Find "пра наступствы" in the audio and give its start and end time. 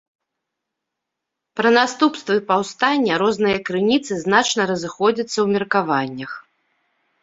1.61-2.39